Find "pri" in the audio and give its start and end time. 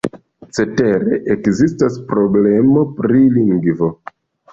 3.01-3.21